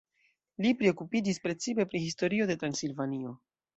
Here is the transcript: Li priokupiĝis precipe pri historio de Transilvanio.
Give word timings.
Li 0.65 0.69
priokupiĝis 0.79 1.39
precipe 1.45 1.87
pri 1.91 2.03
historio 2.07 2.49
de 2.53 2.57
Transilvanio. 2.65 3.37